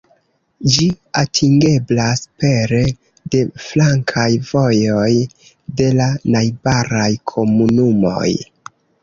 [0.75, 0.85] Ĝi
[1.23, 2.79] atingeblas pere
[3.35, 5.11] de flankaj vojoj
[5.83, 8.29] de la najbaraj komunumoj.